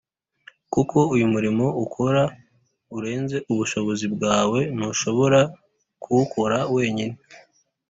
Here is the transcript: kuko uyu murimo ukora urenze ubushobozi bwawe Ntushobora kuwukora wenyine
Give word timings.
kuko 0.73 0.97
uyu 1.15 1.25
murimo 1.33 1.65
ukora 1.83 2.21
urenze 2.97 3.37
ubushobozi 3.51 4.05
bwawe 4.15 4.59
Ntushobora 4.75 5.39
kuwukora 6.01 6.57
wenyine 6.75 7.17